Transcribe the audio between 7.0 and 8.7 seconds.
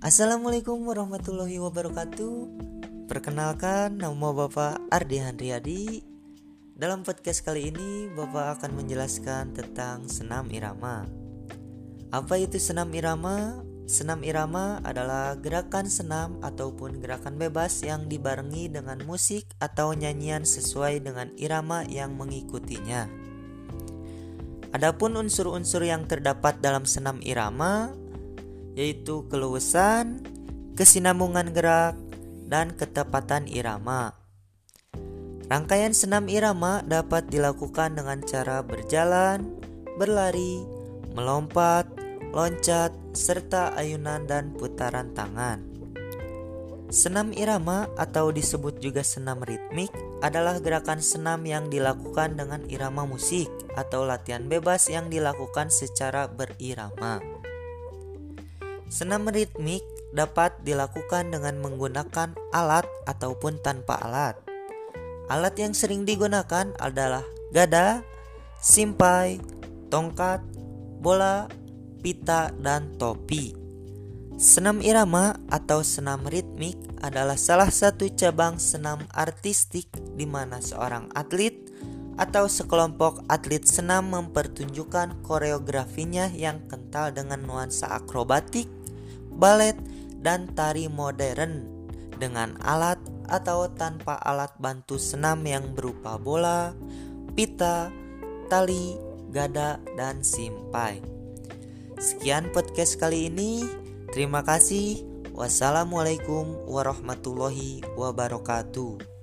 podcast kali ini Bapak